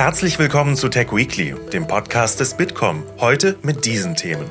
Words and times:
Herzlich 0.00 0.38
willkommen 0.38 0.76
zu 0.76 0.88
Tech 0.88 1.12
Weekly, 1.12 1.54
dem 1.74 1.86
Podcast 1.86 2.40
des 2.40 2.54
Bitkom. 2.54 3.02
Heute 3.18 3.56
mit 3.62 3.84
diesen 3.84 4.16
Themen. 4.16 4.46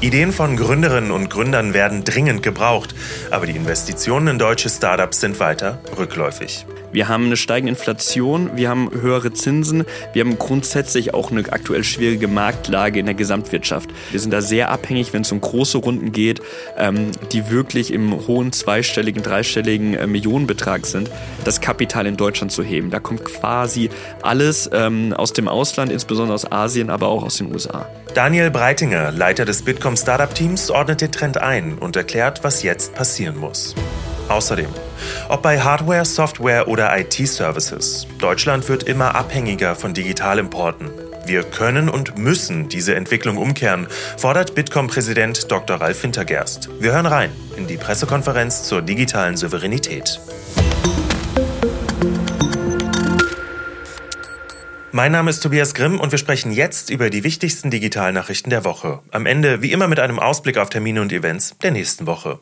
Ideen 0.00 0.32
von 0.32 0.56
Gründerinnen 0.56 1.12
und 1.12 1.30
Gründern 1.30 1.74
werden 1.74 2.02
dringend 2.02 2.42
gebraucht, 2.42 2.96
aber 3.30 3.46
die 3.46 3.54
Investitionen 3.54 4.26
in 4.26 4.38
deutsche 4.40 4.68
Startups 4.68 5.20
sind 5.20 5.38
weiter 5.38 5.80
rückläufig. 5.96 6.66
Wir 6.92 7.08
haben 7.08 7.26
eine 7.26 7.36
steigende 7.36 7.70
Inflation, 7.70 8.50
wir 8.56 8.68
haben 8.68 8.90
höhere 8.92 9.32
Zinsen, 9.32 9.84
wir 10.12 10.24
haben 10.24 10.38
grundsätzlich 10.38 11.14
auch 11.14 11.30
eine 11.30 11.40
aktuell 11.52 11.84
schwierige 11.84 12.26
Marktlage 12.26 12.98
in 12.98 13.06
der 13.06 13.14
Gesamtwirtschaft. 13.14 13.90
Wir 14.10 14.18
sind 14.18 14.32
da 14.32 14.40
sehr 14.40 14.70
abhängig, 14.70 15.12
wenn 15.12 15.22
es 15.22 15.30
um 15.30 15.40
große 15.40 15.78
Runden 15.78 16.12
geht, 16.12 16.40
ähm, 16.76 17.12
die 17.32 17.50
wirklich 17.50 17.92
im 17.92 18.26
hohen 18.26 18.52
zweistelligen, 18.52 19.22
dreistelligen 19.22 19.94
äh, 19.94 20.06
Millionenbetrag 20.06 20.86
sind, 20.86 21.10
das 21.44 21.60
Kapital 21.60 22.06
in 22.06 22.16
Deutschland 22.16 22.50
zu 22.50 22.62
heben. 22.62 22.90
Da 22.90 22.98
kommt 22.98 23.24
quasi 23.24 23.90
alles 24.22 24.68
ähm, 24.72 25.12
aus 25.12 25.32
dem 25.32 25.48
Ausland, 25.48 25.92
insbesondere 25.92 26.34
aus 26.34 26.50
Asien, 26.50 26.90
aber 26.90 27.08
auch 27.08 27.22
aus 27.22 27.36
den 27.36 27.52
USA. 27.52 27.88
Daniel 28.14 28.50
Breitinger, 28.50 29.12
Leiter 29.12 29.44
des 29.44 29.62
Bitkom 29.62 29.96
Startup 29.96 30.34
Teams, 30.34 30.70
ordnet 30.70 31.00
den 31.00 31.12
Trend 31.12 31.38
ein 31.38 31.78
und 31.78 31.94
erklärt, 31.94 32.42
was 32.42 32.64
jetzt 32.64 32.94
passieren 32.94 33.36
muss. 33.36 33.76
Außerdem, 34.28 34.68
ob 35.28 35.42
bei 35.42 35.60
Hardware, 35.60 36.04
Software 36.04 36.68
oder 36.68 36.96
IT-Services, 36.98 38.06
Deutschland 38.18 38.68
wird 38.68 38.84
immer 38.84 39.14
abhängiger 39.14 39.74
von 39.74 39.94
Digitalimporten. 39.94 40.90
Wir 41.26 41.42
können 41.42 41.88
und 41.88 42.18
müssen 42.18 42.68
diese 42.68 42.94
Entwicklung 42.94 43.36
umkehren, 43.36 43.86
fordert 44.16 44.54
Bitkom-Präsident 44.54 45.50
Dr. 45.50 45.80
Ralf 45.80 46.02
Wintergerst. 46.02 46.68
Wir 46.80 46.92
hören 46.92 47.06
rein 47.06 47.30
in 47.56 47.66
die 47.66 47.76
Pressekonferenz 47.76 48.64
zur 48.64 48.82
digitalen 48.82 49.36
Souveränität. 49.36 50.20
Mein 54.92 55.12
Name 55.12 55.30
ist 55.30 55.40
Tobias 55.40 55.74
Grimm 55.74 56.00
und 56.00 56.10
wir 56.10 56.18
sprechen 56.18 56.50
jetzt 56.50 56.90
über 56.90 57.10
die 57.10 57.22
wichtigsten 57.22 57.70
Digitalnachrichten 57.70 58.50
der 58.50 58.64
Woche. 58.64 58.98
Am 59.12 59.24
Ende 59.24 59.62
wie 59.62 59.70
immer 59.70 59.86
mit 59.86 60.00
einem 60.00 60.18
Ausblick 60.18 60.58
auf 60.58 60.68
Termine 60.68 61.00
und 61.00 61.12
Events 61.12 61.56
der 61.62 61.70
nächsten 61.70 62.06
Woche. 62.06 62.40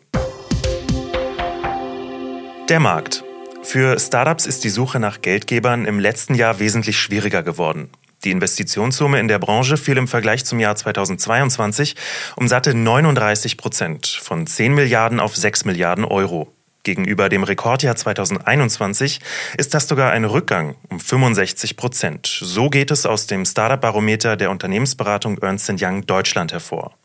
Der 2.69 2.81
Markt. 2.81 3.25
Für 3.63 3.99
Startups 3.99 4.45
ist 4.45 4.63
die 4.63 4.69
Suche 4.69 5.01
nach 5.01 5.23
Geldgebern 5.23 5.87
im 5.87 5.99
letzten 5.99 6.35
Jahr 6.35 6.59
wesentlich 6.59 6.99
schwieriger 6.99 7.43
geworden. 7.43 7.89
Die 8.25 8.31
Investitionssumme 8.31 9.19
in 9.21 9.27
der 9.27 9.39
Branche 9.39 9.79
fiel 9.79 9.97
im 9.97 10.07
Vergleich 10.07 10.45
zum 10.45 10.61
Jahr 10.61 10.77
2022 10.77 11.97
um 12.37 12.47
satte 12.47 12.75
39 12.75 13.57
Prozent 13.57 14.07
von 14.23 14.47
10 14.47 14.75
Milliarden 14.75 15.19
auf 15.19 15.35
6 15.35 15.65
Milliarden 15.65 16.05
Euro. 16.05 16.53
Gegenüber 16.83 17.31
dem 17.31 17.43
Rekordjahr 17.43 17.97
2021 17.97 19.21
ist 19.57 19.73
das 19.73 19.89
sogar 19.89 20.13
ein 20.13 20.27
Rückgang 20.27 20.75
um 20.91 21.01
65 21.01 21.75
Prozent. 21.79 22.27
So 22.27 22.69
geht 22.69 22.91
es 22.91 23.07
aus 23.07 23.27
dem 23.27 23.47
Startup-Barometer 23.47 24.37
der 24.37 24.51
Unternehmensberatung 24.51 25.39
Ernst 25.39 25.73
Young 25.81 26.05
Deutschland 26.05 26.53
hervor. 26.53 26.98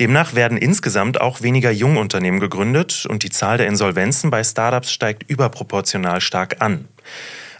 Demnach 0.00 0.34
werden 0.34 0.58
insgesamt 0.58 1.20
auch 1.20 1.42
weniger 1.42 1.70
Jungunternehmen 1.70 2.40
gegründet 2.40 3.06
und 3.08 3.22
die 3.22 3.30
Zahl 3.30 3.58
der 3.58 3.66
Insolvenzen 3.66 4.30
bei 4.30 4.42
Startups 4.44 4.92
steigt 4.92 5.28
überproportional 5.28 6.20
stark 6.20 6.56
an. 6.60 6.88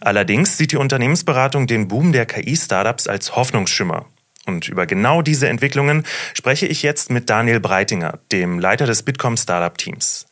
Allerdings 0.01 0.57
sieht 0.57 0.73
die 0.73 0.77
Unternehmensberatung 0.77 1.67
den 1.67 1.89
Boom 1.89 2.13
der 2.13 2.27
KI-Startups 2.27 3.07
als 3.07 3.37
Hoffnungsschimmer. 3.37 4.07
Und 4.47 4.69
über 4.69 4.87
genau 4.87 5.23
diese 5.23 5.49
Entwicklungen 5.49 6.05
spreche 6.35 6.67
ich 6.67 6.83
jetzt 6.83 7.11
mit 7.11 7.31
Daniel 7.31 7.61
Breitinger, 7.61 8.19
dem 8.33 8.59
Leiter 8.59 8.87
des 8.87 9.05
Bitkom 9.05 9.37
Startup 9.37 9.77
Teams. 9.79 10.27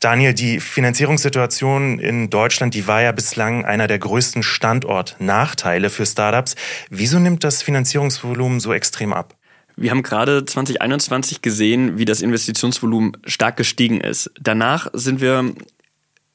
Daniel, 0.00 0.34
die 0.34 0.60
Finanzierungssituation 0.60 1.98
in 1.98 2.28
Deutschland, 2.28 2.74
die 2.74 2.86
war 2.86 3.02
ja 3.02 3.12
bislang 3.12 3.64
einer 3.64 3.86
der 3.86 3.98
größten 3.98 4.42
Standortnachteile 4.42 5.90
für 5.90 6.04
Startups. 6.04 6.54
Wieso 6.90 7.18
nimmt 7.18 7.44
das 7.44 7.62
Finanzierungsvolumen 7.62 8.60
so 8.60 8.72
extrem 8.74 9.12
ab? 9.12 9.35
Wir 9.76 9.90
haben 9.90 10.02
gerade 10.02 10.44
2021 10.44 11.42
gesehen, 11.42 11.98
wie 11.98 12.06
das 12.06 12.22
Investitionsvolumen 12.22 13.12
stark 13.26 13.58
gestiegen 13.58 14.00
ist. 14.00 14.30
Danach 14.40 14.88
sind 14.94 15.20
wir 15.20 15.52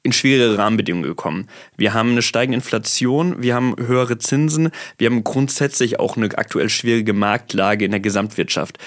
in 0.04 0.12
schwierige 0.12 0.58
Rahmenbedingungen 0.58 1.08
gekommen. 1.08 1.48
Wir 1.76 1.94
haben 1.94 2.12
eine 2.12 2.22
steigende 2.22 2.58
Inflation, 2.58 3.42
wir 3.42 3.56
haben 3.56 3.76
höhere 3.78 4.20
Zinsen, 4.20 4.70
wir 4.98 5.10
haben 5.10 5.24
grundsätzlich 5.24 6.00
auch 6.00 6.18
eine 6.18 6.26
aktuell 6.38 6.70
schwierige 6.70 7.14
Marktlage 7.14 7.86
in 7.86 7.92
der 7.92 8.00
Gesamtwirtschaft. 8.00 8.78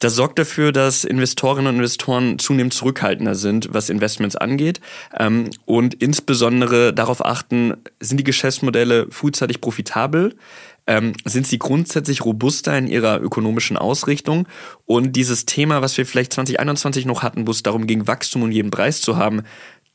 Das 0.00 0.14
sorgt 0.14 0.38
dafür, 0.38 0.72
dass 0.72 1.04
Investorinnen 1.04 1.68
und 1.68 1.76
Investoren 1.76 2.38
zunehmend 2.38 2.72
zurückhaltender 2.72 3.34
sind, 3.34 3.68
was 3.72 3.90
Investments 3.90 4.34
angeht 4.34 4.80
ähm, 5.18 5.50
und 5.66 5.92
insbesondere 5.94 6.94
darauf 6.94 7.22
achten, 7.22 7.74
sind 8.00 8.16
die 8.16 8.24
Geschäftsmodelle 8.24 9.08
frühzeitig 9.10 9.60
profitabel, 9.60 10.36
ähm, 10.86 11.12
sind 11.24 11.46
sie 11.46 11.58
grundsätzlich 11.58 12.24
robuster 12.24 12.76
in 12.76 12.86
ihrer 12.86 13.20
ökonomischen 13.20 13.76
Ausrichtung. 13.76 14.46
Und 14.86 15.16
dieses 15.16 15.46
Thema, 15.46 15.82
was 15.82 15.96
wir 15.96 16.06
vielleicht 16.06 16.32
2021 16.32 17.06
noch 17.06 17.22
hatten, 17.22 17.46
wo 17.46 17.50
es 17.50 17.62
darum 17.62 17.86
ging, 17.86 18.06
Wachstum 18.06 18.42
um 18.42 18.50
jeden 18.50 18.70
Preis 18.70 19.00
zu 19.00 19.16
haben, 19.16 19.42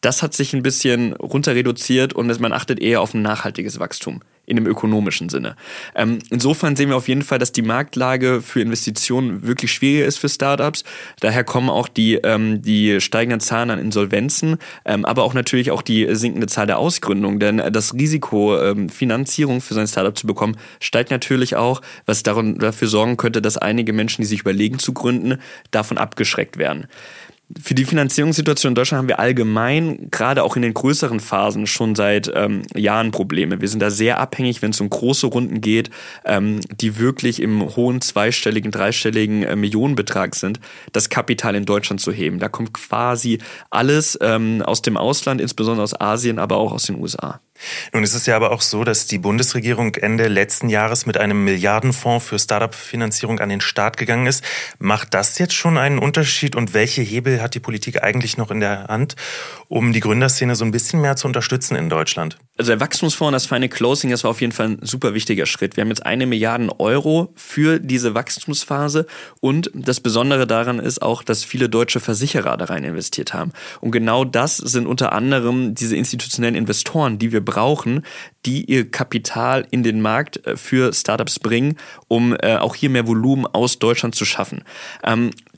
das 0.01 0.21
hat 0.21 0.33
sich 0.33 0.53
ein 0.53 0.63
bisschen 0.63 1.13
runter 1.13 1.55
reduziert 1.55 2.13
und 2.13 2.39
man 2.39 2.53
achtet 2.53 2.79
eher 2.79 3.01
auf 3.01 3.13
ein 3.13 3.21
nachhaltiges 3.21 3.79
Wachstum 3.79 4.21
in 4.45 4.55
dem 4.55 4.65
ökonomischen 4.65 5.29
Sinne. 5.29 5.55
Ähm, 5.95 6.19
insofern 6.29 6.75
sehen 6.75 6.89
wir 6.89 6.97
auf 6.97 7.07
jeden 7.07 7.21
Fall, 7.21 7.39
dass 7.39 7.51
die 7.51 7.61
Marktlage 7.61 8.41
für 8.41 8.61
Investitionen 8.61 9.45
wirklich 9.45 9.71
schwieriger 9.71 10.05
ist 10.05 10.17
für 10.17 10.29
Startups. 10.29 10.83
Daher 11.19 11.43
kommen 11.43 11.69
auch 11.69 11.87
die, 11.87 12.15
ähm, 12.15 12.61
die 12.61 13.01
steigenden 13.01 13.39
Zahlen 13.39 13.69
an 13.69 13.79
Insolvenzen, 13.79 14.57
ähm, 14.85 15.05
aber 15.05 15.23
auch 15.23 15.33
natürlich 15.33 15.71
auch 15.71 15.81
die 15.81 16.07
sinkende 16.15 16.47
Zahl 16.47 16.67
der 16.67 16.77
Ausgründungen. 16.77 17.39
Denn 17.39 17.57
das 17.71 17.93
Risiko, 17.93 18.59
ähm, 18.59 18.89
Finanzierung 18.89 19.61
für 19.61 19.73
sein 19.73 19.87
Startup 19.87 20.17
zu 20.17 20.27
bekommen, 20.27 20.57
steigt 20.79 21.11
natürlich 21.11 21.55
auch, 21.55 21.81
was 22.05 22.23
darum, 22.23 22.59
dafür 22.59 22.87
sorgen 22.87 23.17
könnte, 23.17 23.41
dass 23.41 23.57
einige 23.57 23.93
Menschen, 23.93 24.21
die 24.21 24.27
sich 24.27 24.41
überlegen 24.41 24.79
zu 24.79 24.93
gründen, 24.93 25.39
davon 25.71 25.97
abgeschreckt 25.97 26.57
werden. 26.57 26.87
Für 27.61 27.75
die 27.75 27.85
Finanzierungssituation 27.85 28.71
in 28.71 28.75
Deutschland 28.75 28.99
haben 28.99 29.07
wir 29.07 29.19
allgemein, 29.19 30.07
gerade 30.09 30.41
auch 30.41 30.55
in 30.55 30.63
den 30.63 30.73
größeren 30.73 31.19
Phasen, 31.19 31.67
schon 31.67 31.93
seit 31.93 32.31
ähm, 32.33 32.63
Jahren 32.73 33.11
Probleme. 33.11 33.61
Wir 33.61 33.67
sind 33.67 33.81
da 33.81 33.91
sehr 33.91 34.19
abhängig, 34.19 34.63
wenn 34.63 34.71
es 34.71 34.81
um 34.81 34.89
große 34.89 35.27
Runden 35.27 35.61
geht, 35.61 35.91
ähm, 36.25 36.59
die 36.71 36.97
wirklich 36.97 37.39
im 37.39 37.75
hohen 37.75 38.01
zweistelligen, 38.01 38.71
dreistelligen 38.71 39.43
äh, 39.43 39.55
Millionenbetrag 39.55 40.33
sind, 40.33 40.59
das 40.91 41.09
Kapital 41.09 41.53
in 41.53 41.65
Deutschland 41.65 42.01
zu 42.01 42.11
heben. 42.11 42.39
Da 42.39 42.49
kommt 42.49 42.73
quasi 42.73 43.37
alles 43.69 44.17
ähm, 44.21 44.63
aus 44.63 44.81
dem 44.81 44.97
Ausland, 44.97 45.39
insbesondere 45.39 45.83
aus 45.83 45.99
Asien, 46.01 46.39
aber 46.39 46.57
auch 46.57 46.71
aus 46.71 46.87
den 46.87 46.99
USA. 46.99 47.41
Nun 47.93 48.03
ist 48.03 48.13
es 48.13 48.25
ja 48.25 48.35
aber 48.35 48.51
auch 48.51 48.61
so, 48.61 48.83
dass 48.83 49.07
die 49.07 49.17
Bundesregierung 49.17 49.95
Ende 49.95 50.27
letzten 50.27 50.69
Jahres 50.69 51.05
mit 51.05 51.17
einem 51.17 51.43
Milliardenfonds 51.45 52.25
für 52.25 52.37
Startup-Finanzierung 52.37 53.39
an 53.39 53.49
den 53.49 53.61
Start 53.61 53.97
gegangen 53.97 54.27
ist. 54.27 54.43
Macht 54.79 55.13
das 55.13 55.37
jetzt 55.39 55.53
schon 55.53 55.77
einen 55.77 55.99
Unterschied 55.99 56.55
und 56.55 56.73
welche 56.73 57.01
Hebel 57.01 57.41
hat 57.41 57.55
die 57.55 57.59
Politik 57.59 58.03
eigentlich 58.03 58.37
noch 58.37 58.51
in 58.51 58.59
der 58.59 58.85
Hand, 58.87 59.15
um 59.67 59.93
die 59.93 59.99
Gründerszene 59.99 60.55
so 60.55 60.65
ein 60.65 60.71
bisschen 60.71 61.01
mehr 61.01 61.15
zu 61.15 61.27
unterstützen 61.27 61.75
in 61.75 61.89
Deutschland? 61.89 62.37
Also 62.57 62.71
der 62.71 62.79
Wachstumsfonds, 62.79 63.33
das 63.33 63.45
Final 63.47 63.67
Closing, 63.67 64.11
das 64.11 64.23
war 64.23 64.31
auf 64.31 64.39
jeden 64.39 64.53
Fall 64.53 64.67
ein 64.69 64.79
super 64.81 65.13
wichtiger 65.13 65.45
Schritt. 65.45 65.75
Wir 65.75 65.81
haben 65.81 65.89
jetzt 65.89 66.05
eine 66.05 66.25
Milliarde 66.25 66.79
Euro 66.79 67.33
für 67.35 67.79
diese 67.79 68.15
Wachstumsphase 68.15 69.07
und 69.41 69.69
das 69.73 69.99
Besondere 69.99 70.47
daran 70.47 70.79
ist 70.79 71.01
auch, 71.01 71.21
dass 71.21 71.43
viele 71.43 71.67
deutsche 71.67 71.99
Versicherer 71.99 72.55
da 72.55 72.65
rein 72.65 72.85
investiert 72.85 73.33
haben. 73.33 73.51
Und 73.81 73.91
genau 73.91 74.23
das 74.23 74.55
sind 74.55 74.87
unter 74.87 75.11
anderem 75.11 75.75
diese 75.75 75.97
institutionellen 75.97 76.55
Investoren, 76.55 77.19
die 77.19 77.33
wir 77.33 77.43
brauchen, 77.43 78.05
die 78.45 78.63
ihr 78.63 78.89
Kapital 78.89 79.67
in 79.71 79.83
den 79.83 79.99
Markt 79.99 80.47
äh, 80.47 80.55
für 80.55 80.93
Startups 80.93 81.39
bringen, 81.39 81.75
um 82.07 82.37
äh, 82.39 82.55
auch 82.55 82.75
hier 82.75 82.89
mehr 82.89 83.05
Volumen 83.05 83.45
aus 83.47 83.79
Deutschland 83.79 84.15
zu 84.15 84.23
schaffen. 84.23 84.63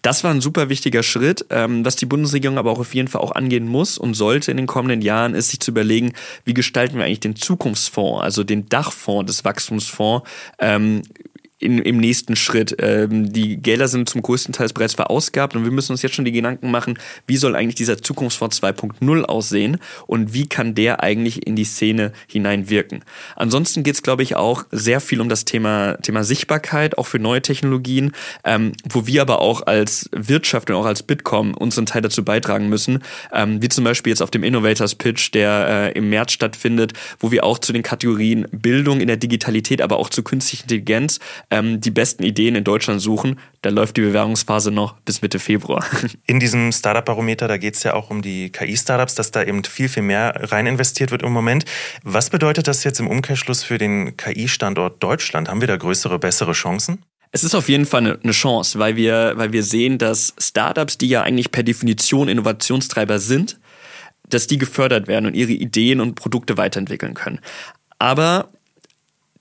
Das 0.02 0.24
war 0.24 0.32
ein 0.32 0.42
super 0.42 0.70
wichtiger 0.70 1.04
Schritt. 1.04 1.46
Ähm, 1.50 1.86
was 1.86 1.96
die 1.96 2.06
Bundesregierung 2.06 2.58
aber 2.58 2.72
auch 2.72 2.80
auf 2.80 2.94
jeden 2.94 3.08
Fall 3.08 3.22
auch 3.22 3.32
angehen 3.32 3.68
muss 3.68 3.98
und 3.98 4.14
sollte 4.14 4.52
in 4.52 4.58
den 4.58 4.68
kommenden 4.68 5.02
Jahren, 5.02 5.34
ist 5.34 5.50
sich 5.50 5.60
zu 5.60 5.72
überlegen, 5.72 6.14
wie 6.46 6.54
gestalten 6.54 6.98
wir 6.98 7.06
eigentlich 7.06 7.20
den 7.20 7.36
Zukunftsfonds, 7.36 8.22
also 8.22 8.44
den 8.44 8.70
Dachfonds 8.70 9.28
des 9.28 9.46
Wachstumsfonds, 9.46 10.28
ähm, 10.60 11.02
in, 11.60 11.80
im 11.80 11.98
nächsten 11.98 12.36
Schritt. 12.36 12.76
Ähm, 12.80 13.32
die 13.34 13.58
Gelder 13.58 13.88
sind 13.88 14.08
zum 14.08 14.22
größten 14.22 14.54
Teil 14.54 14.68
bereits 14.74 14.94
verausgabt 14.94 15.56
und 15.56 15.64
wir 15.64 15.72
müssen 15.72 15.92
uns 15.92 16.02
jetzt 16.02 16.16
schon 16.16 16.26
die 16.26 16.32
Gedanken 16.32 16.70
machen, 16.70 17.00
wie 17.26 17.38
soll 17.38 17.56
eigentlich 17.56 17.76
dieser 17.76 18.02
Zukunftsfonds 18.02 18.62
2.0 18.62 19.24
aussehen 19.24 19.78
und 20.06 20.34
wie 20.34 20.48
kann 20.48 20.76
der 20.76 21.02
eigentlich 21.02 21.48
in 21.48 21.56
die 21.56 21.64
Szene 21.64 22.12
hineinwirken. 22.28 23.04
Ansonsten 23.36 23.84
geht 23.84 23.96
es, 23.96 24.04
glaube 24.04 24.24
ich, 24.24 24.36
auch 24.36 24.66
sehr 24.72 25.02
viel 25.02 25.20
um 25.20 25.30
das 25.30 25.46
Thema, 25.46 25.98
Thema 26.02 26.24
Sichtbarkeit, 26.24 26.98
auch 26.98 27.08
für 27.08 27.20
neue 27.20 27.42
Technologien, 27.42 28.12
ähm, 28.44 28.74
wo 28.88 29.08
wir 29.08 29.22
aber 29.22 29.42
auch 29.42 29.66
als 29.66 30.10
Wirtschaft 30.12 30.70
und 30.70 30.76
auch 30.76 30.86
als 30.86 31.02
Bitkom 31.02 31.56
unseren 31.56 31.88
Teil 31.88 32.02
dazu 32.04 32.24
beitragen 32.24 32.70
müssen, 32.70 33.04
ähm, 33.34 33.62
wie 33.62 33.70
zum 33.70 33.84
Beispiel 33.84 34.12
jetzt 34.12 34.22
auf 34.22 34.32
dem 34.32 34.44
Innovators 34.44 34.94
Pitch, 34.94 35.34
der 35.34 35.92
äh, 35.96 35.98
im 35.98 36.10
März 36.10 36.34
stattfindet, 36.34 36.94
wo 37.20 37.32
wir 37.32 37.44
auch 37.44 37.58
zu 37.58 37.74
den 37.74 37.82
Kategorien 37.82 38.48
Bildung 38.52 39.02
in 39.02 39.08
der 39.08 39.18
Digitalität, 39.18 39.82
aber 39.82 39.98
auch 39.98 40.10
zu 40.10 40.22
künstlicher 40.22 40.64
Intelligenz 40.64 41.20
ähm, 41.50 41.80
die 41.80 41.92
besten 41.92 42.24
Ideen 42.24 42.56
in 42.56 42.64
Deutschland 42.64 43.02
suchen. 43.02 43.40
Da 43.62 43.70
läuft 43.70 43.98
die 43.98 44.02
Bewerbungsphase 44.02 44.72
noch 44.72 44.96
bis 45.02 45.22
Mitte 45.22 45.40
Februar. 45.40 45.86
In 46.26 46.40
diesem 46.40 46.72
Startup-Barometer, 46.72 47.48
da 47.48 47.58
geht 47.58 47.76
es 47.76 47.84
ja 47.84 47.94
auch 47.94 48.10
um 48.10 48.22
die 48.22 48.50
KI-Startups, 48.52 49.16
dass 49.16 49.32
da 49.32 49.44
eben 49.44 49.64
viel, 49.64 49.90
viel 49.90 50.04
mehr 50.04 50.52
rein 50.52 50.68
investiert 50.68 51.12
wird 51.12 51.24
im 51.24 51.32
Moment. 51.32 51.66
Was 52.04 52.30
bedeutet 52.30 52.68
das 52.68 52.84
jetzt 52.84 53.00
im 53.00 53.08
Umkehrschluss 53.08 53.64
für 53.64 53.78
den 53.78 54.18
KI-Standort 54.18 55.02
Deutschland? 55.02 55.50
Haben 55.50 55.62
wir 55.62 55.68
da 55.68 55.78
größere, 55.78 56.20
bessere 56.20 56.52
Chancen? 56.52 57.04
Es 57.32 57.44
ist 57.44 57.56
auf 57.56 57.70
jeden 57.70 57.86
Fall 57.86 58.20
eine 58.22 58.32
Chance, 58.32 58.80
weil 58.80 58.96
wir, 58.96 59.34
weil 59.36 59.52
wir 59.52 59.64
sehen, 59.64 59.98
dass 59.98 60.34
Startups, 60.40 60.98
die 60.98 61.10
ja 61.10 61.24
eigentlich 61.24 61.52
per 61.52 61.64
Definition 61.64 62.30
Innovationstreiber 62.30 63.20
sind, 63.20 63.60
dass 64.30 64.48
die 64.48 64.58
gefördert 64.58 65.08
werden 65.08 65.26
und 65.26 65.34
ihre 65.34 65.52
Ideen 65.52 66.02
und 66.02 66.16
Produkte 66.16 66.58
weiterentwickeln 66.58 67.14
können. 67.14 67.40
Aber 68.00 68.50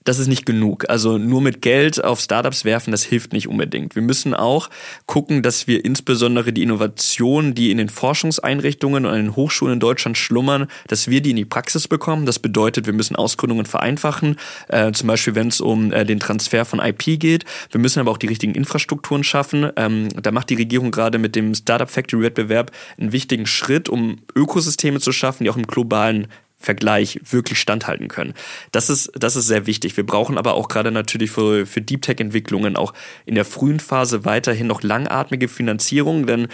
das 0.07 0.19
ist 0.19 0.27
nicht 0.27 0.45
genug. 0.45 0.89
Also 0.89 1.17
nur 1.17 1.41
mit 1.41 1.61
Geld 1.61 2.01
auf 2.03 2.21
Startups 2.21 2.63
werfen, 2.63 2.91
das 2.91 3.03
hilft 3.03 3.33
nicht 3.33 3.47
unbedingt. 3.47 3.95
Wir 3.95 4.01
müssen 4.01 4.33
auch 4.33 4.69
gucken, 5.05 5.43
dass 5.43 5.67
wir 5.67 5.83
insbesondere 5.83 6.53
die 6.53 6.63
Innovationen, 6.63 7.53
die 7.53 7.71
in 7.71 7.77
den 7.77 7.89
Forschungseinrichtungen 7.89 9.05
und 9.05 9.13
in 9.13 9.25
den 9.25 9.35
Hochschulen 9.35 9.73
in 9.73 9.79
Deutschland 9.81 10.17
schlummern, 10.17 10.67
dass 10.87 11.09
wir 11.09 11.21
die 11.21 11.31
in 11.31 11.35
die 11.35 11.45
Praxis 11.45 11.89
bekommen. 11.89 12.25
Das 12.25 12.39
bedeutet, 12.39 12.85
wir 12.85 12.93
müssen 12.93 13.17
Ausgründungen 13.17 13.65
vereinfachen, 13.65 14.37
äh, 14.69 14.93
zum 14.93 15.07
Beispiel 15.07 15.35
wenn 15.35 15.49
es 15.49 15.59
um 15.59 15.91
äh, 15.91 16.05
den 16.05 16.21
Transfer 16.21 16.63
von 16.63 16.79
IP 16.79 17.19
geht. 17.19 17.43
Wir 17.71 17.81
müssen 17.81 17.99
aber 17.99 18.11
auch 18.11 18.17
die 18.17 18.27
richtigen 18.27 18.55
Infrastrukturen 18.55 19.25
schaffen. 19.25 19.69
Ähm, 19.75 20.07
da 20.09 20.31
macht 20.31 20.49
die 20.49 20.55
Regierung 20.55 20.91
gerade 20.91 21.17
mit 21.17 21.35
dem 21.35 21.53
Startup 21.53 21.89
Factory 21.89 22.23
Wettbewerb 22.23 22.71
einen 22.97 23.11
wichtigen 23.11 23.45
Schritt, 23.45 23.89
um 23.89 24.19
Ökosysteme 24.35 25.01
zu 25.01 25.11
schaffen, 25.11 25.43
die 25.43 25.49
auch 25.49 25.57
im 25.57 25.67
globalen 25.67 26.27
Vergleich 26.59 27.19
wirklich 27.23 27.59
standhalten 27.59 28.07
können. 28.07 28.33
Das 28.71 28.89
ist, 28.89 29.11
das 29.13 29.35
ist 29.35 29.47
sehr 29.47 29.67
wichtig. 29.67 29.95
Wir 29.95 30.05
brauchen 30.05 30.37
aber 30.37 30.55
auch 30.55 30.67
gerade 30.67 30.91
natürlich 30.91 31.31
für, 31.31 31.65
für 31.65 31.81
Deep 31.81 32.01
Tech-Entwicklungen 32.01 32.75
auch 32.75 32.93
in 33.25 33.35
der 33.35 33.45
frühen 33.45 33.79
Phase 33.79 34.25
weiterhin 34.25 34.67
noch 34.67 34.81
langatmige 34.81 35.47
Finanzierung, 35.47 36.25
denn 36.25 36.47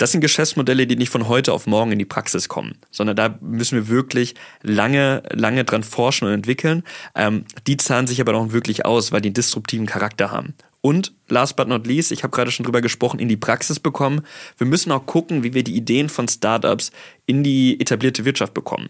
das 0.00 0.12
sind 0.12 0.22
Geschäftsmodelle, 0.22 0.86
die 0.86 0.96
nicht 0.96 1.10
von 1.10 1.28
heute 1.28 1.52
auf 1.52 1.66
morgen 1.66 1.92
in 1.92 1.98
die 1.98 2.06
Praxis 2.06 2.48
kommen, 2.48 2.78
sondern 2.90 3.16
da 3.16 3.36
müssen 3.42 3.76
wir 3.76 3.88
wirklich 3.88 4.34
lange, 4.62 5.22
lange 5.30 5.64
dran 5.64 5.82
forschen 5.82 6.26
und 6.26 6.32
entwickeln. 6.32 6.84
Ähm, 7.14 7.44
die 7.66 7.76
zahlen 7.76 8.06
sich 8.06 8.18
aber 8.18 8.32
noch 8.32 8.50
wirklich 8.50 8.86
aus, 8.86 9.12
weil 9.12 9.20
die 9.20 9.28
einen 9.28 9.34
disruptiven 9.34 9.84
Charakter 9.84 10.30
haben. 10.30 10.54
Und 10.80 11.12
last 11.28 11.56
but 11.56 11.68
not 11.68 11.86
least, 11.86 12.12
ich 12.12 12.22
habe 12.22 12.34
gerade 12.34 12.50
schon 12.50 12.64
drüber 12.64 12.80
gesprochen, 12.80 13.20
in 13.20 13.28
die 13.28 13.36
Praxis 13.36 13.78
bekommen. 13.78 14.22
Wir 14.56 14.66
müssen 14.66 14.90
auch 14.90 15.04
gucken, 15.04 15.42
wie 15.42 15.52
wir 15.52 15.64
die 15.64 15.76
Ideen 15.76 16.08
von 16.08 16.28
Startups 16.28 16.92
in 17.26 17.44
die 17.44 17.78
etablierte 17.78 18.24
Wirtschaft 18.24 18.54
bekommen. 18.54 18.88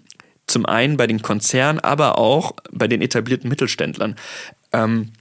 Zum 0.50 0.66
einen 0.66 0.96
bei 0.96 1.06
den 1.06 1.22
Konzernen, 1.22 1.80
aber 1.80 2.18
auch 2.18 2.52
bei 2.70 2.88
den 2.88 3.02
etablierten 3.02 3.48
Mittelständlern. 3.48 4.16
Ähm, 4.72 5.12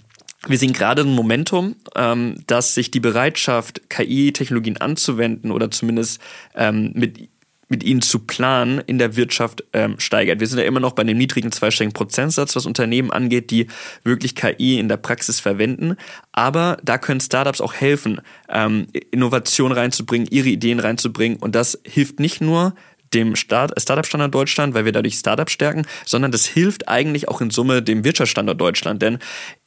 wir 0.47 0.57
sehen 0.57 0.73
gerade 0.73 1.01
ein 1.01 1.13
Momentum, 1.13 1.75
ähm, 1.95 2.43
dass 2.47 2.73
sich 2.73 2.91
die 2.91 2.99
Bereitschaft, 2.99 3.89
KI-Technologien 3.89 4.77
anzuwenden 4.77 5.51
oder 5.51 5.69
zumindest 5.69 6.21
ähm, 6.55 6.91
mit 6.95 7.29
mit 7.69 7.83
ihnen 7.83 8.01
zu 8.01 8.19
planen 8.19 8.79
in 8.79 8.97
der 8.97 9.15
Wirtschaft 9.15 9.63
ähm, 9.73 9.99
steigert. 9.99 10.39
Wir 10.39 10.47
sind 10.47 10.57
ja 10.57 10.65
immer 10.65 10.79
noch 10.79 10.93
bei 10.93 11.03
einem 11.03 11.17
niedrigen 11.17 11.51
zweistelligen 11.51 11.93
Prozentsatz, 11.93 12.55
was 12.55 12.65
Unternehmen 12.65 13.11
angeht, 13.11 13.51
die 13.51 13.67
wirklich 14.03 14.35
KI 14.35 14.79
in 14.79 14.89
der 14.89 14.97
Praxis 14.97 15.39
verwenden. 15.39 15.95
Aber 16.31 16.79
da 16.83 16.97
können 16.97 17.19
Startups 17.21 17.61
auch 17.61 17.75
helfen, 17.75 18.21
ähm, 18.49 18.87
Innovation 19.11 19.71
reinzubringen, 19.71 20.27
ihre 20.31 20.49
Ideen 20.49 20.79
reinzubringen. 20.79 21.37
Und 21.37 21.53
das 21.53 21.79
hilft 21.85 22.19
nicht 22.19 22.41
nur 22.41 22.73
dem 23.13 23.35
Start, 23.35 23.79
Startup-Standard 23.79 24.33
Deutschland, 24.33 24.73
weil 24.73 24.85
wir 24.85 24.91
dadurch 24.91 25.15
Startups 25.15 25.51
stärken, 25.51 25.85
sondern 26.05 26.31
das 26.31 26.45
hilft 26.45 26.87
eigentlich 26.87 27.27
auch 27.27 27.41
in 27.41 27.49
Summe 27.49 27.81
dem 27.81 28.03
Wirtschaftsstandort 28.03 28.59
Deutschland. 28.59 29.01
Denn 29.01 29.19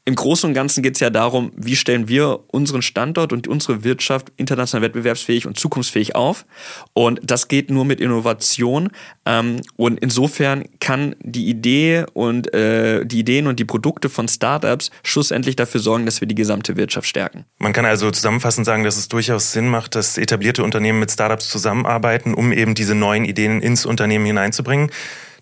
im 0.05 0.17
Großen 0.17 0.49
und 0.49 0.55
Ganzen 0.55 0.83
geht 0.83 0.95
es 0.95 1.01
ja 1.01 1.11
darum, 1.11 1.53
wie 1.57 1.77
stellen 1.77 2.09
wir 2.09 2.41
unseren 2.49 2.83
Standort 2.83 3.33
und 3.33 3.47
unsere 3.47 3.85
Wirtschaft 3.85 4.33
international 4.37 4.83
wettbewerbsfähig 4.83 5.47
und 5.47 5.57
zukunftsfähig 5.57 6.17
auf. 6.17 6.45
Und 6.93 7.21
das 7.23 7.47
geht 7.47 7.71
nur 7.71 7.85
mit 7.85 8.01
Innovation. 8.01 8.91
Ähm, 9.25 9.61
und 9.77 10.01
insofern 10.01 10.65
kann 10.81 11.15
die 11.21 11.49
Idee 11.49 12.05
und 12.15 12.53
äh, 12.53 13.07
die 13.07 13.21
Ideen 13.21 13.47
und 13.47 13.61
die 13.61 13.65
Produkte 13.65 14.09
von 14.09 14.27
Startups 14.27 14.91
schlussendlich 15.05 15.55
dafür 15.55 15.81
sorgen, 15.81 16.05
dass 16.05 16.21
wir 16.21 16.27
die 16.27 16.35
gesamte 16.35 16.77
Wirtschaft 16.77 17.07
stärken. 17.07 17.45
Man 17.59 17.73
kann 17.73 17.85
also 17.85 18.11
zusammenfassend 18.11 18.67
sagen, 18.67 18.83
dass 18.83 18.97
es 18.97 19.07
durchaus 19.07 19.53
Sinn 19.53 19.69
macht, 19.69 19.95
dass 19.95 20.19
etablierte 20.19 20.65
Unternehmen 20.65 20.99
mit 20.99 21.13
Startups 21.13 21.49
zusammenarbeiten, 21.49 22.35
um 22.35 22.51
eben 22.51 22.75
diese 22.75 22.97
neuen 22.97 23.25
Ideen 23.25 23.63
ins 23.63 23.87
Unternehmen 23.87 24.27
hineinzubringen. 24.27 24.91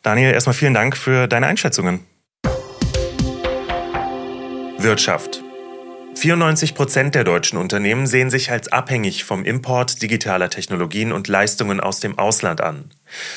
Daniel, 0.02 0.32
erstmal 0.32 0.54
vielen 0.54 0.74
Dank 0.74 0.98
für 0.98 1.28
deine 1.28 1.46
Einschätzungen. 1.46 2.00
Wirtschaft. 4.82 5.43
94 6.15 6.75
Prozent 6.75 7.15
der 7.15 7.25
deutschen 7.25 7.56
Unternehmen 7.59 8.06
sehen 8.06 8.31
sich 8.31 8.50
als 8.50 8.69
abhängig 8.73 9.25
vom 9.25 9.44
Import 9.44 10.03
digitaler 10.03 10.50
Technologien 10.50 11.12
und 11.12 11.29
Leistungen 11.29 11.81
aus 11.81 12.00
dem 12.00 12.19
Ausland 12.19 12.61
an. 12.61 12.91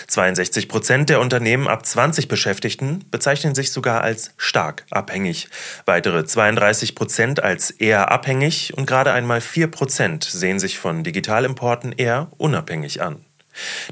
62 0.07 0.67
Prozent 0.67 1.09
der 1.09 1.19
Unternehmen 1.19 1.67
ab 1.67 1.85
20 1.85 2.27
Beschäftigten 2.27 3.05
bezeichnen 3.11 3.55
sich 3.55 3.71
sogar 3.71 4.01
als 4.01 4.31
stark 4.37 4.85
abhängig. 4.89 5.49
Weitere 5.85 6.25
32 6.25 6.95
Prozent 6.95 7.43
als 7.43 7.71
eher 7.71 8.11
abhängig 8.11 8.73
und 8.75 8.85
gerade 8.85 9.11
einmal 9.11 9.41
4 9.41 9.67
Prozent 9.67 10.23
sehen 10.23 10.59
sich 10.59 10.79
von 10.79 11.03
Digitalimporten 11.03 11.93
eher 11.93 12.29
unabhängig 12.37 13.01
an. 13.01 13.23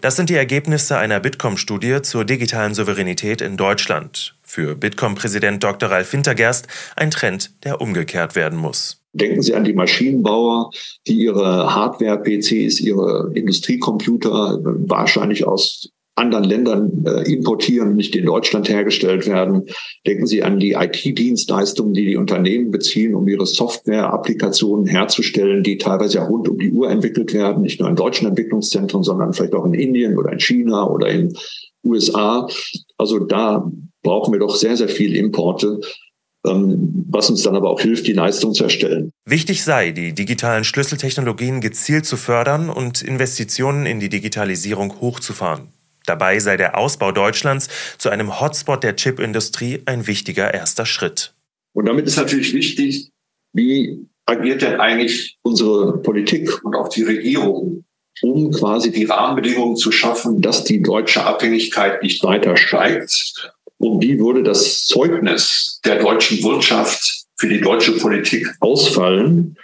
Das 0.01 0.15
sind 0.15 0.29
die 0.29 0.35
Ergebnisse 0.35 0.97
einer 0.97 1.19
Bitkom-Studie 1.19 2.01
zur 2.01 2.25
digitalen 2.25 2.73
Souveränität 2.73 3.41
in 3.41 3.57
Deutschland. 3.57 4.35
Für 4.51 4.75
Bitkom-Präsident 4.75 5.63
Dr. 5.63 5.89
Ralf 5.89 6.11
Wintergerst 6.11 6.67
ein 6.97 7.09
Trend, 7.09 7.51
der 7.63 7.79
umgekehrt 7.79 8.35
werden 8.35 8.59
muss. 8.59 9.01
Denken 9.13 9.41
Sie 9.41 9.55
an 9.55 9.63
die 9.63 9.71
Maschinenbauer, 9.71 10.71
die 11.07 11.13
ihre 11.13 11.73
Hardware-PCs, 11.73 12.81
ihre 12.81 13.31
Industriecomputer 13.33 14.59
wahrscheinlich 14.61 15.47
aus 15.47 15.87
anderen 16.15 16.43
Ländern 16.43 17.05
äh, 17.05 17.31
importieren, 17.31 17.95
nicht 17.95 18.13
in 18.13 18.25
Deutschland 18.25 18.67
hergestellt 18.67 19.25
werden. 19.25 19.67
Denken 20.05 20.27
Sie 20.27 20.43
an 20.43 20.59
die 20.59 20.73
IT-Dienstleistungen, 20.73 21.93
die 21.93 22.07
die 22.07 22.17
Unternehmen 22.17 22.71
beziehen, 22.71 23.15
um 23.15 23.25
ihre 23.29 23.45
Software-Applikationen 23.45 24.85
herzustellen, 24.85 25.63
die 25.63 25.77
teilweise 25.77 26.17
ja 26.17 26.25
rund 26.25 26.49
um 26.49 26.59
die 26.59 26.71
Uhr 26.71 26.89
entwickelt 26.89 27.33
werden, 27.33 27.63
nicht 27.63 27.79
nur 27.79 27.87
in 27.87 27.95
deutschen 27.95 28.27
Entwicklungszentren, 28.27 29.01
sondern 29.01 29.31
vielleicht 29.31 29.55
auch 29.55 29.63
in 29.63 29.75
Indien 29.75 30.17
oder 30.17 30.33
in 30.33 30.41
China 30.41 30.89
oder 30.89 31.07
in 31.07 31.37
USA. 31.85 32.49
Also 32.97 33.19
da 33.19 33.71
brauchen 34.03 34.33
wir 34.33 34.39
doch 34.39 34.55
sehr, 34.55 34.77
sehr 34.77 34.89
viel 34.89 35.15
Importe 35.15 35.79
ähm, 36.45 37.05
was 37.09 37.29
uns 37.29 37.43
dann 37.43 37.55
aber 37.55 37.69
auch 37.69 37.81
hilft, 37.81 38.07
die 38.07 38.13
Leistung 38.13 38.53
zu 38.53 38.63
erstellen. 38.63 39.11
Wichtig 39.25 39.63
sei, 39.63 39.91
die 39.91 40.13
digitalen 40.13 40.63
Schlüsseltechnologien 40.63 41.61
gezielt 41.61 42.05
zu 42.05 42.17
fördern 42.17 42.69
und 42.69 43.01
Investitionen 43.01 43.85
in 43.85 43.99
die 43.99 44.09
Digitalisierung 44.09 44.99
hochzufahren. 45.01 45.67
Dabei 46.07 46.39
sei 46.39 46.57
der 46.57 46.77
Ausbau 46.77 47.11
Deutschlands 47.11 47.69
zu 47.99 48.09
einem 48.09 48.41
Hotspot 48.41 48.83
der 48.83 48.95
Chipindustrie 48.95 49.83
ein 49.85 50.07
wichtiger 50.07 50.51
erster 50.51 50.87
Schritt. 50.87 51.35
Und 51.73 51.85
damit 51.85 52.07
ist 52.07 52.17
natürlich 52.17 52.53
wichtig, 52.53 53.11
wie 53.53 54.07
agiert 54.25 54.63
denn 54.63 54.79
eigentlich 54.79 55.37
unsere 55.43 55.99
Politik 55.99 56.63
und 56.65 56.75
auch 56.75 56.89
die 56.89 57.03
Regierung, 57.03 57.83
um 58.23 58.49
quasi 58.51 58.91
die 58.91 59.05
Rahmenbedingungen 59.05 59.75
zu 59.75 59.91
schaffen, 59.91 60.41
dass 60.41 60.63
die 60.63 60.81
deutsche 60.81 61.23
Abhängigkeit 61.23 62.01
nicht 62.01 62.23
weiter 62.23 62.57
steigt? 62.57 63.53
Und 63.81 64.03
wie 64.03 64.19
würde 64.19 64.43
das 64.43 64.85
Zeugnis 64.85 65.79
der 65.83 65.99
deutschen 66.03 66.43
Wirtschaft 66.43 67.25
für 67.37 67.49
die 67.49 67.61
deutsche 67.61 67.93
Politik 67.93 68.47
ausfallen, 68.59 69.57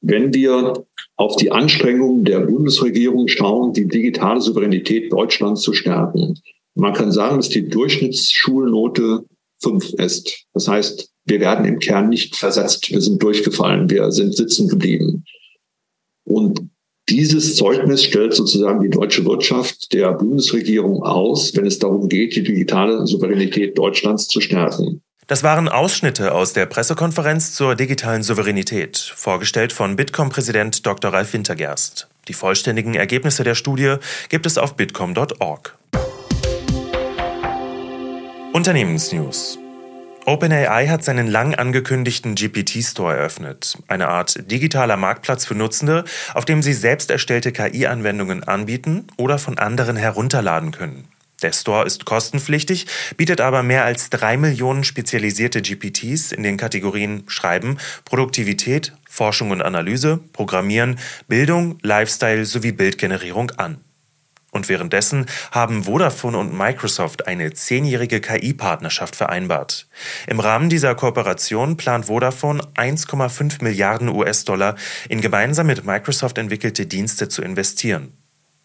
wenn 0.00 0.32
wir 0.32 0.86
auf 1.16 1.36
die 1.36 1.52
Anstrengungen 1.52 2.24
der 2.24 2.40
Bundesregierung 2.40 3.28
schauen, 3.28 3.74
die 3.74 3.86
digitale 3.86 4.40
Souveränität 4.40 5.12
Deutschlands 5.12 5.60
zu 5.60 5.74
stärken. 5.74 6.40
Man 6.74 6.94
kann 6.94 7.12
sagen, 7.12 7.36
dass 7.36 7.50
die 7.50 7.68
Durchschnittsschulnote 7.68 9.26
fünf 9.62 9.92
ist. 9.92 10.46
Das 10.54 10.66
heißt, 10.66 11.10
wir 11.26 11.40
werden 11.40 11.66
im 11.66 11.78
Kern 11.78 12.08
nicht 12.08 12.36
versetzt. 12.36 12.90
Wir 12.90 13.02
sind 13.02 13.22
durchgefallen. 13.22 13.90
Wir 13.90 14.10
sind 14.10 14.34
sitzen 14.34 14.68
geblieben. 14.68 15.24
Und 16.24 16.69
dieses 17.10 17.56
Zeugnis 17.56 18.04
stellt 18.04 18.34
sozusagen 18.34 18.80
die 18.80 18.88
deutsche 18.88 19.24
Wirtschaft 19.24 19.92
der 19.92 20.12
Bundesregierung 20.12 21.02
aus, 21.02 21.54
wenn 21.56 21.66
es 21.66 21.78
darum 21.78 22.08
geht, 22.08 22.36
die 22.36 22.42
digitale 22.42 23.06
Souveränität 23.06 23.76
Deutschlands 23.76 24.28
zu 24.28 24.40
stärken. 24.40 25.02
Das 25.26 25.44
waren 25.44 25.68
Ausschnitte 25.68 26.34
aus 26.34 26.54
der 26.54 26.66
Pressekonferenz 26.66 27.54
zur 27.54 27.76
digitalen 27.76 28.24
Souveränität, 28.24 28.98
vorgestellt 28.98 29.72
von 29.72 29.94
Bitkom-Präsident 29.94 30.84
Dr. 30.84 31.12
Ralf 31.12 31.32
Wintergerst. 31.32 32.08
Die 32.26 32.32
vollständigen 32.32 32.94
Ergebnisse 32.94 33.44
der 33.44 33.54
Studie 33.54 33.94
gibt 34.28 34.46
es 34.46 34.58
auf 34.58 34.74
bitkom.org. 34.74 35.78
Unternehmensnews. 38.52 39.59
OpenAI 40.30 40.86
hat 40.86 41.02
seinen 41.02 41.26
lang 41.26 41.56
angekündigten 41.56 42.36
GPT-Store 42.36 43.16
eröffnet, 43.16 43.76
eine 43.88 44.06
Art 44.06 44.48
digitaler 44.48 44.96
Marktplatz 44.96 45.44
für 45.44 45.56
Nutzende, 45.56 46.04
auf 46.34 46.44
dem 46.44 46.62
sie 46.62 46.72
selbst 46.72 47.10
erstellte 47.10 47.50
KI-Anwendungen 47.50 48.44
anbieten 48.44 49.08
oder 49.16 49.40
von 49.40 49.58
anderen 49.58 49.96
herunterladen 49.96 50.70
können. 50.70 51.08
Der 51.42 51.50
Store 51.52 51.84
ist 51.84 52.04
kostenpflichtig, 52.04 52.86
bietet 53.16 53.40
aber 53.40 53.64
mehr 53.64 53.84
als 53.84 54.08
drei 54.08 54.36
Millionen 54.36 54.84
spezialisierte 54.84 55.62
GPTs 55.62 56.30
in 56.30 56.44
den 56.44 56.56
Kategorien 56.56 57.24
Schreiben, 57.26 57.78
Produktivität, 58.04 58.92
Forschung 59.08 59.50
und 59.50 59.62
Analyse, 59.62 60.20
Programmieren, 60.32 61.00
Bildung, 61.26 61.80
Lifestyle 61.82 62.44
sowie 62.44 62.70
Bildgenerierung 62.70 63.50
an. 63.56 63.78
Und 64.52 64.68
währenddessen 64.68 65.26
haben 65.52 65.84
Vodafone 65.84 66.36
und 66.38 66.56
Microsoft 66.56 67.26
eine 67.28 67.52
zehnjährige 67.52 68.20
KI-Partnerschaft 68.20 69.14
vereinbart. 69.14 69.86
Im 70.26 70.40
Rahmen 70.40 70.68
dieser 70.68 70.94
Kooperation 70.94 71.76
plant 71.76 72.06
Vodafone 72.06 72.62
1,5 72.74 73.62
Milliarden 73.62 74.08
US-Dollar 74.08 74.74
in 75.08 75.20
gemeinsam 75.20 75.68
mit 75.68 75.84
Microsoft 75.84 76.38
entwickelte 76.38 76.86
Dienste 76.86 77.28
zu 77.28 77.42
investieren. 77.42 78.12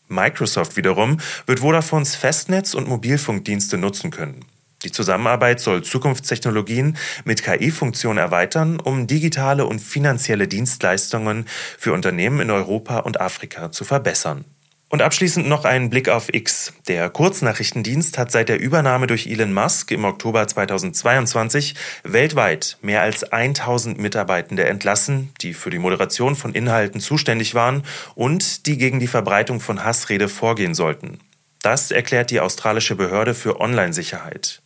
Microsoft 0.07 0.75
wiederum 0.77 1.17
wird 1.45 1.61
Vodafones 1.61 2.15
Festnetz- 2.15 2.75
und 2.75 2.87
Mobilfunkdienste 2.87 3.77
nutzen 3.77 4.11
können. 4.11 4.45
Die 4.83 4.91
Zusammenarbeit 4.91 5.59
soll 5.59 5.83
Zukunftstechnologien 5.83 6.97
mit 7.23 7.43
KI-Funktionen 7.43 8.19
erweitern, 8.19 8.79
um 8.79 9.07
digitale 9.07 9.65
und 9.65 9.79
finanzielle 9.79 10.47
Dienstleistungen 10.47 11.45
für 11.77 11.91
Unternehmen 11.91 12.39
in 12.39 12.51
Europa 12.51 12.99
und 12.99 13.19
Afrika 13.19 13.71
zu 13.71 13.83
verbessern. 13.83 14.45
Und 14.89 15.01
abschließend 15.01 15.47
noch 15.47 15.65
ein 15.65 15.89
Blick 15.89 16.09
auf 16.09 16.31
X. 16.31 16.71
Der 16.87 17.09
Kurznachrichtendienst 17.09 18.17
hat 18.19 18.31
seit 18.31 18.49
der 18.49 18.59
Übernahme 18.59 19.07
durch 19.07 19.25
Elon 19.25 19.51
Musk 19.51 19.89
im 19.91 20.05
Oktober 20.05 20.47
2022 20.47 21.73
weltweit 22.03 22.77
mehr 22.81 23.01
als 23.01 23.23
1000 23.23 23.97
Mitarbeitende 23.97 24.65
entlassen, 24.65 25.33
die 25.41 25.53
für 25.55 25.71
die 25.71 25.79
Moderation 25.79 26.35
von 26.35 26.53
Inhalten 26.53 27.01
zuständig 27.01 27.55
waren 27.55 27.83
und 28.13 28.67
die 28.67 28.77
gegen 28.77 28.99
die 28.99 29.07
Verbreitung 29.07 29.59
von 29.59 29.83
Hassrede 29.83 30.29
vorgehen 30.29 30.75
sollten. 30.75 31.19
Das 31.63 31.89
erklärt 31.89 32.29
die 32.29 32.39
australische 32.39 32.95
Behörde 32.95 33.33
für 33.33 33.59
Online-Sicherheit. 33.59 34.61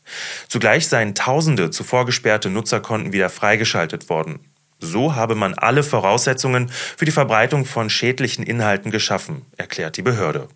Zugleich 0.50 0.90
seien 0.90 1.16
Tausende 1.16 1.72
zuvor 1.72 2.06
gesperrte 2.06 2.50
Nutzerkonten 2.50 3.14
wieder 3.14 3.30
freigeschaltet 3.30 4.10
worden. 4.10 4.42
So 4.80 5.16
habe 5.16 5.36
man 5.36 5.54
alle 5.54 5.84
Voraussetzungen 5.84 6.70
für 6.70 7.06
die 7.06 7.12
Verbreitung 7.12 7.66
von 7.66 7.90
schädlichen 7.90 8.44
Inhalten 8.44 8.92
geschaffen, 8.92 9.46
erklärt 9.58 9.98
die 9.98 10.02
Behörde. 10.02 10.48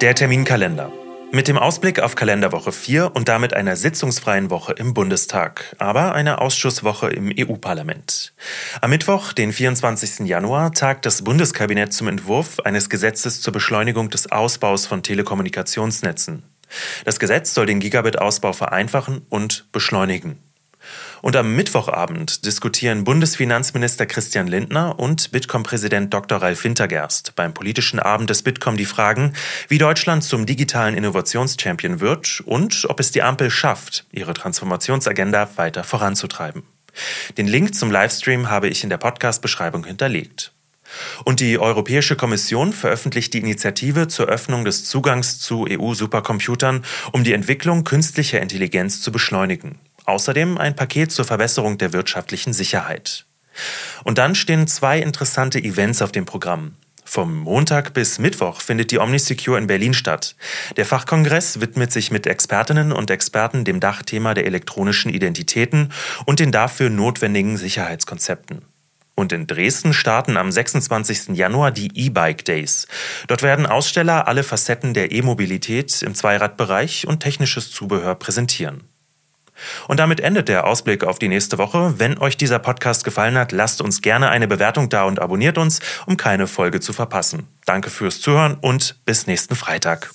Der 0.00 0.14
Terminkalender. 0.14 0.92
Mit 1.30 1.46
dem 1.46 1.58
Ausblick 1.58 2.00
auf 2.00 2.14
Kalenderwoche 2.14 2.72
4 2.72 3.14
und 3.14 3.28
damit 3.28 3.52
einer 3.52 3.76
sitzungsfreien 3.76 4.48
Woche 4.48 4.72
im 4.72 4.94
Bundestag, 4.94 5.76
aber 5.76 6.14
einer 6.14 6.40
Ausschusswoche 6.40 7.10
im 7.10 7.30
EU-Parlament. 7.36 8.32
Am 8.80 8.88
Mittwoch, 8.88 9.34
den 9.34 9.52
24. 9.52 10.26
Januar, 10.26 10.72
tagt 10.72 11.04
das 11.04 11.22
Bundeskabinett 11.22 11.92
zum 11.92 12.08
Entwurf 12.08 12.60
eines 12.60 12.88
Gesetzes 12.88 13.42
zur 13.42 13.52
Beschleunigung 13.52 14.08
des 14.08 14.32
Ausbaus 14.32 14.86
von 14.86 15.02
Telekommunikationsnetzen. 15.02 16.44
Das 17.04 17.18
Gesetz 17.18 17.52
soll 17.52 17.66
den 17.66 17.80
Gigabit-Ausbau 17.80 18.54
vereinfachen 18.54 19.26
und 19.28 19.66
beschleunigen. 19.70 20.38
Und 21.22 21.36
am 21.36 21.54
Mittwochabend 21.54 22.44
diskutieren 22.46 23.04
Bundesfinanzminister 23.04 24.06
Christian 24.06 24.46
Lindner 24.46 24.98
und 24.98 25.30
Bitkom-Präsident 25.32 26.14
Dr. 26.14 26.38
Ralf 26.38 26.64
Wintergerst 26.64 27.34
beim 27.34 27.54
politischen 27.54 27.98
Abend 27.98 28.30
des 28.30 28.42
Bitkom 28.42 28.76
die 28.76 28.84
Fragen, 28.84 29.32
wie 29.68 29.78
Deutschland 29.78 30.24
zum 30.24 30.46
digitalen 30.46 30.94
Innovationschampion 30.94 32.00
wird 32.00 32.42
und 32.44 32.86
ob 32.88 33.00
es 33.00 33.10
die 33.10 33.22
Ampel 33.22 33.50
schafft, 33.50 34.06
ihre 34.12 34.34
Transformationsagenda 34.34 35.48
weiter 35.56 35.84
voranzutreiben. 35.84 36.62
Den 37.36 37.46
Link 37.46 37.74
zum 37.74 37.90
Livestream 37.90 38.50
habe 38.50 38.68
ich 38.68 38.82
in 38.82 38.90
der 38.90 38.98
Podcast-Beschreibung 38.98 39.84
hinterlegt. 39.84 40.52
Und 41.24 41.40
die 41.40 41.58
Europäische 41.58 42.16
Kommission 42.16 42.72
veröffentlicht 42.72 43.34
die 43.34 43.40
Initiative 43.40 44.08
zur 44.08 44.26
Öffnung 44.26 44.64
des 44.64 44.84
Zugangs 44.86 45.38
zu 45.38 45.66
EU-Supercomputern, 45.68 46.84
um 47.12 47.24
die 47.24 47.34
Entwicklung 47.34 47.84
künstlicher 47.84 48.40
Intelligenz 48.40 49.02
zu 49.02 49.12
beschleunigen. 49.12 49.78
Außerdem 50.08 50.56
ein 50.56 50.74
Paket 50.74 51.12
zur 51.12 51.26
Verbesserung 51.26 51.76
der 51.76 51.92
wirtschaftlichen 51.92 52.54
Sicherheit. 52.54 53.26
Und 54.04 54.16
dann 54.16 54.34
stehen 54.34 54.66
zwei 54.66 55.00
interessante 55.00 55.62
Events 55.62 56.00
auf 56.00 56.12
dem 56.12 56.24
Programm. 56.24 56.76
Vom 57.04 57.36
Montag 57.36 57.92
bis 57.92 58.18
Mittwoch 58.18 58.62
findet 58.62 58.90
die 58.90 59.00
OmniSecure 59.00 59.58
in 59.58 59.66
Berlin 59.66 59.92
statt. 59.92 60.34
Der 60.78 60.86
Fachkongress 60.86 61.60
widmet 61.60 61.92
sich 61.92 62.10
mit 62.10 62.26
Expertinnen 62.26 62.90
und 62.90 63.10
Experten 63.10 63.66
dem 63.66 63.80
Dachthema 63.80 64.32
der 64.32 64.46
elektronischen 64.46 65.12
Identitäten 65.12 65.92
und 66.24 66.40
den 66.40 66.52
dafür 66.52 66.88
notwendigen 66.88 67.58
Sicherheitskonzepten. 67.58 68.62
Und 69.14 69.32
in 69.34 69.46
Dresden 69.46 69.92
starten 69.92 70.38
am 70.38 70.50
26. 70.50 71.36
Januar 71.36 71.70
die 71.70 71.90
E-Bike 71.94 72.46
Days. 72.46 72.86
Dort 73.26 73.42
werden 73.42 73.66
Aussteller 73.66 74.26
alle 74.26 74.42
Facetten 74.42 74.94
der 74.94 75.12
E-Mobilität 75.12 76.00
im 76.00 76.14
Zweiradbereich 76.14 77.06
und 77.06 77.20
technisches 77.20 77.70
Zubehör 77.70 78.14
präsentieren. 78.14 78.87
Und 79.86 80.00
damit 80.00 80.20
endet 80.20 80.48
der 80.48 80.66
Ausblick 80.66 81.04
auf 81.04 81.18
die 81.18 81.28
nächste 81.28 81.58
Woche. 81.58 81.94
Wenn 81.98 82.18
euch 82.18 82.36
dieser 82.36 82.58
Podcast 82.58 83.04
gefallen 83.04 83.36
hat, 83.38 83.52
lasst 83.52 83.80
uns 83.80 84.02
gerne 84.02 84.30
eine 84.30 84.48
Bewertung 84.48 84.88
da 84.88 85.04
und 85.04 85.20
abonniert 85.20 85.58
uns, 85.58 85.80
um 86.06 86.16
keine 86.16 86.46
Folge 86.46 86.80
zu 86.80 86.92
verpassen. 86.92 87.46
Danke 87.64 87.90
fürs 87.90 88.20
Zuhören 88.20 88.56
und 88.60 88.96
bis 89.04 89.26
nächsten 89.26 89.54
Freitag. 89.54 90.10